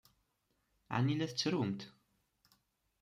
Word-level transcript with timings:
Ɛni 0.95 1.15
la 1.15 1.27
tettrumt? 1.29 1.81